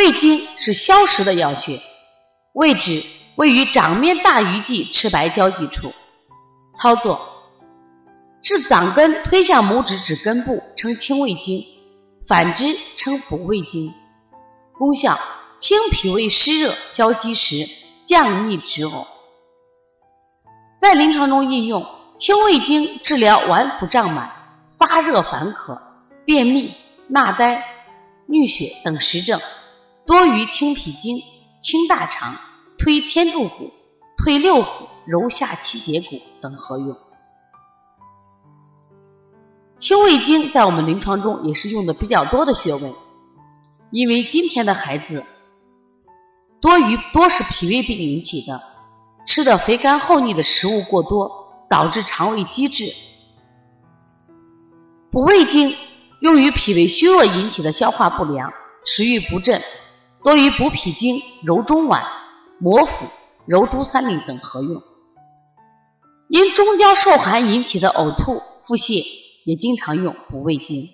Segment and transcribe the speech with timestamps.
[0.00, 1.78] 胃经是消食的药穴，
[2.54, 3.04] 位置
[3.36, 5.92] 位于掌面大鱼际赤白交际处。
[6.74, 7.20] 操作：
[8.40, 11.62] 至掌根推向拇指指根部，称清胃经；
[12.26, 13.92] 反之称补胃经。
[14.78, 15.18] 功效：
[15.58, 17.68] 清脾胃湿热，消积食，
[18.06, 19.04] 降逆止呕。
[20.78, 21.86] 在临床中应用，
[22.16, 24.32] 清胃经治疗脘腹胀满、
[24.78, 25.78] 发热烦渴、
[26.24, 26.74] 便秘、
[27.06, 27.62] 纳呆、
[28.26, 29.38] 衄血等实症。
[30.10, 31.22] 多于清脾经、
[31.60, 32.34] 清大肠、
[32.76, 33.70] 推天柱骨、
[34.18, 36.96] 推六腑、揉下七节骨等合用。
[39.78, 42.92] 清胃经在我们临床中也是用的比较多的穴位，
[43.92, 45.24] 因为今天的孩子
[46.60, 48.60] 多于多是脾胃病引起的，
[49.28, 52.92] 吃的肥甘厚腻的食物过多，导致肠胃积滞。
[55.12, 55.72] 补胃经
[56.20, 58.52] 用于脾胃虚弱引起的消化不良、
[58.84, 59.62] 食欲不振。
[60.22, 62.02] 多于补脾经、揉中脘、
[62.58, 63.06] 摩腹、
[63.46, 64.82] 揉足三里等合用。
[66.28, 69.02] 因中焦受寒引起的呕吐、腹泻，
[69.44, 70.88] 也经常用补胃经。